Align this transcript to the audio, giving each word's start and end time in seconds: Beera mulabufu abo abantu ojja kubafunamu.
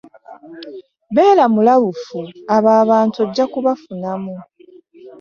Beera 1.15 1.45
mulabufu 1.53 2.19
abo 2.55 2.69
abantu 2.83 3.15
ojja 3.23 3.45
kubafunamu. 3.53 4.35